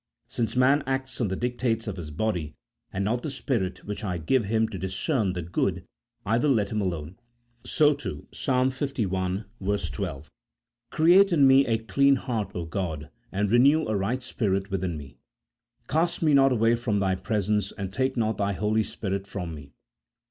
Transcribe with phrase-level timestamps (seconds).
[0.27, 2.55] since man acts on the dictates of his body,
[2.91, 5.85] and not the spirit which I gave him to discern the good,
[6.25, 7.19] I will let him alone.
[7.65, 8.49] So, too, Ps.
[8.49, 9.05] Ii.
[9.07, 10.31] 12:"
[10.89, 15.19] Create in me a clean heart, God, and renew a right spirit within me;
[15.87, 19.71] cast me not away from Thy presence, and take not Thy Holy Spirit from me."